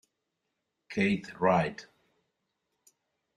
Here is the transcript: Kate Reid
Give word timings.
Kate 0.89 1.29
Reid 1.39 1.85